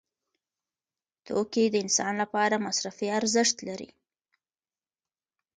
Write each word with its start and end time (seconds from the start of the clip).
توکي 1.25 1.65
د 1.69 1.75
انسان 1.83 2.13
لپاره 2.21 2.63
مصرفي 2.65 3.07
ارزښت 3.19 3.57
لري. 3.67 3.89